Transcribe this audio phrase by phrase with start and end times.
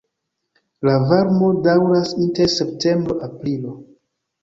[0.87, 3.81] La varmo daŭras inter septembro-aprilo.